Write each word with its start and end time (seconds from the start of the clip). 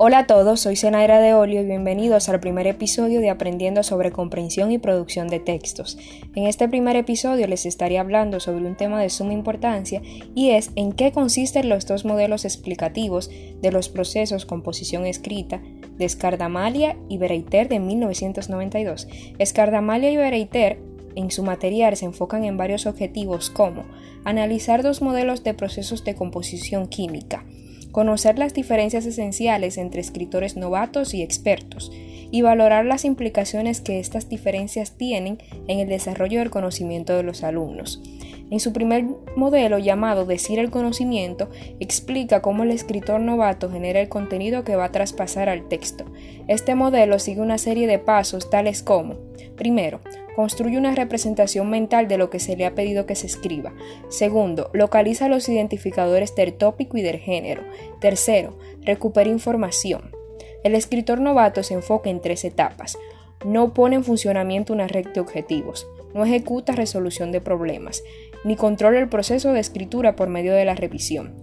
Hola 0.00 0.18
a 0.20 0.26
todos, 0.28 0.60
soy 0.60 0.76
Senaira 0.76 1.18
de 1.18 1.34
Olio 1.34 1.60
y 1.60 1.66
bienvenidos 1.66 2.28
al 2.28 2.38
primer 2.38 2.68
episodio 2.68 3.20
de 3.20 3.30
Aprendiendo 3.30 3.82
sobre 3.82 4.12
comprensión 4.12 4.70
y 4.70 4.78
producción 4.78 5.26
de 5.26 5.40
textos. 5.40 5.98
En 6.36 6.46
este 6.46 6.68
primer 6.68 6.94
episodio 6.94 7.48
les 7.48 7.66
estaré 7.66 7.98
hablando 7.98 8.38
sobre 8.38 8.64
un 8.64 8.76
tema 8.76 9.02
de 9.02 9.10
suma 9.10 9.32
importancia 9.32 10.00
y 10.36 10.50
es 10.50 10.70
en 10.76 10.92
qué 10.92 11.10
consisten 11.10 11.68
los 11.68 11.84
dos 11.84 12.04
modelos 12.04 12.44
explicativos 12.44 13.28
de 13.60 13.72
los 13.72 13.88
procesos 13.88 14.46
composición 14.46 15.04
escrita 15.04 15.60
de 15.96 16.04
Escardamalia 16.04 16.96
y 17.08 17.18
Bereiter 17.18 17.68
de 17.68 17.80
1992. 17.80 19.08
Escardamalia 19.40 20.12
y 20.12 20.16
Bereiter 20.16 20.78
en 21.16 21.32
su 21.32 21.42
material 21.42 21.96
se 21.96 22.04
enfocan 22.04 22.44
en 22.44 22.56
varios 22.56 22.86
objetivos 22.86 23.50
como 23.50 23.84
analizar 24.24 24.84
dos 24.84 25.02
modelos 25.02 25.42
de 25.42 25.54
procesos 25.54 26.04
de 26.04 26.14
composición 26.14 26.86
química, 26.86 27.44
conocer 27.92 28.38
las 28.38 28.54
diferencias 28.54 29.06
esenciales 29.06 29.78
entre 29.78 30.00
escritores 30.00 30.56
novatos 30.56 31.14
y 31.14 31.22
expertos, 31.22 31.90
y 32.30 32.42
valorar 32.42 32.84
las 32.84 33.04
implicaciones 33.04 33.80
que 33.80 34.00
estas 34.00 34.28
diferencias 34.28 34.92
tienen 34.96 35.38
en 35.66 35.78
el 35.78 35.88
desarrollo 35.88 36.40
del 36.40 36.50
conocimiento 36.50 37.16
de 37.16 37.22
los 37.22 37.42
alumnos. 37.42 38.02
En 38.50 38.60
su 38.60 38.72
primer 38.72 39.04
modelo 39.36 39.78
llamado 39.78 40.24
Decir 40.24 40.58
el 40.58 40.70
conocimiento, 40.70 41.50
explica 41.80 42.40
cómo 42.40 42.62
el 42.62 42.70
escritor 42.70 43.20
novato 43.20 43.70
genera 43.70 44.00
el 44.00 44.08
contenido 44.08 44.64
que 44.64 44.76
va 44.76 44.86
a 44.86 44.92
traspasar 44.92 45.50
al 45.50 45.68
texto. 45.68 46.06
Este 46.48 46.74
modelo 46.74 47.18
sigue 47.18 47.42
una 47.42 47.58
serie 47.58 47.86
de 47.86 47.98
pasos 47.98 48.48
tales 48.48 48.82
como, 48.82 49.16
primero, 49.56 50.00
construye 50.38 50.78
una 50.78 50.94
representación 50.94 51.68
mental 51.68 52.06
de 52.06 52.16
lo 52.16 52.30
que 52.30 52.38
se 52.38 52.56
le 52.56 52.64
ha 52.64 52.76
pedido 52.76 53.06
que 53.06 53.16
se 53.16 53.26
escriba. 53.26 53.74
Segundo, 54.08 54.70
localiza 54.72 55.28
los 55.28 55.48
identificadores 55.48 56.36
del 56.36 56.54
tópico 56.54 56.96
y 56.96 57.02
del 57.02 57.18
género. 57.18 57.64
Tercero, 58.00 58.56
recupera 58.82 59.28
información. 59.28 60.12
El 60.62 60.76
escritor 60.76 61.20
novato 61.20 61.64
se 61.64 61.74
enfoca 61.74 62.08
en 62.08 62.20
tres 62.20 62.44
etapas. 62.44 62.96
No 63.44 63.74
pone 63.74 63.96
en 63.96 64.04
funcionamiento 64.04 64.72
una 64.72 64.86
red 64.86 65.08
de 65.08 65.18
objetivos, 65.18 65.88
no 66.14 66.24
ejecuta 66.24 66.72
resolución 66.72 67.32
de 67.32 67.40
problemas, 67.40 68.04
ni 68.44 68.54
controla 68.54 69.00
el 69.00 69.08
proceso 69.08 69.52
de 69.52 69.58
escritura 69.58 70.14
por 70.14 70.28
medio 70.28 70.54
de 70.54 70.64
la 70.64 70.76
revisión. 70.76 71.34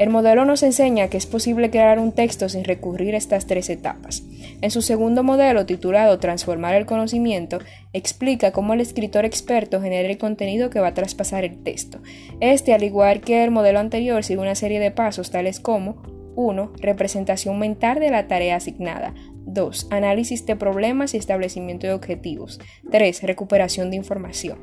El 0.00 0.08
modelo 0.08 0.46
nos 0.46 0.62
enseña 0.62 1.08
que 1.08 1.18
es 1.18 1.26
posible 1.26 1.68
crear 1.68 1.98
un 1.98 2.12
texto 2.12 2.48
sin 2.48 2.64
recurrir 2.64 3.14
a 3.14 3.18
estas 3.18 3.46
tres 3.46 3.68
etapas. 3.68 4.22
En 4.62 4.70
su 4.70 4.80
segundo 4.80 5.22
modelo, 5.22 5.66
titulado 5.66 6.18
Transformar 6.18 6.74
el 6.74 6.86
conocimiento, 6.86 7.58
explica 7.92 8.50
cómo 8.50 8.72
el 8.72 8.80
escritor 8.80 9.26
experto 9.26 9.78
genera 9.82 10.08
el 10.08 10.16
contenido 10.16 10.70
que 10.70 10.80
va 10.80 10.88
a 10.88 10.94
traspasar 10.94 11.44
el 11.44 11.62
texto. 11.62 11.98
Este, 12.40 12.72
al 12.72 12.82
igual 12.82 13.20
que 13.20 13.44
el 13.44 13.50
modelo 13.50 13.78
anterior, 13.78 14.24
sigue 14.24 14.40
una 14.40 14.54
serie 14.54 14.80
de 14.80 14.90
pasos 14.90 15.30
tales 15.30 15.60
como 15.60 16.00
1. 16.34 16.72
Representación 16.80 17.58
mental 17.58 18.00
de 18.00 18.08
la 18.08 18.26
tarea 18.26 18.56
asignada. 18.56 19.12
2. 19.52 19.88
Análisis 19.90 20.46
de 20.46 20.56
problemas 20.56 21.14
y 21.14 21.16
establecimiento 21.16 21.86
de 21.86 21.92
objetivos. 21.92 22.60
3. 22.90 23.22
Recuperación 23.22 23.90
de 23.90 23.96
información. 23.96 24.58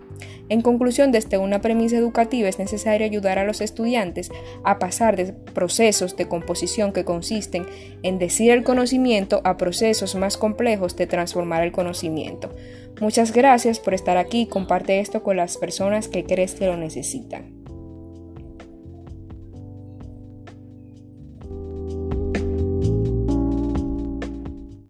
En 0.49 0.61
conclusión, 0.61 1.11
desde 1.11 1.37
una 1.37 1.61
premisa 1.61 1.97
educativa 1.97 2.47
es 2.47 2.59
necesario 2.59 3.05
ayudar 3.05 3.39
a 3.39 3.43
los 3.43 3.61
estudiantes 3.61 4.31
a 4.63 4.79
pasar 4.79 5.15
de 5.15 5.33
procesos 5.33 6.15
de 6.15 6.27
composición 6.27 6.93
que 6.93 7.05
consisten 7.05 7.65
en 8.03 8.19
decir 8.19 8.51
el 8.51 8.63
conocimiento 8.63 9.41
a 9.43 9.57
procesos 9.57 10.15
más 10.15 10.37
complejos 10.37 10.95
de 10.95 11.07
transformar 11.07 11.63
el 11.63 11.71
conocimiento. 11.71 12.53
Muchas 12.99 13.31
gracias 13.31 13.79
por 13.79 13.93
estar 13.93 14.17
aquí. 14.17 14.47
Comparte 14.47 14.99
esto 14.99 15.21
con 15.21 15.37
las 15.37 15.57
personas 15.57 16.07
que 16.07 16.23
crees 16.23 16.55
que 16.55 16.65
lo 16.65 16.77
necesitan. 16.77 17.56